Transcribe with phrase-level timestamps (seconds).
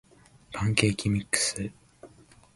[0.51, 1.69] パンケーキミックス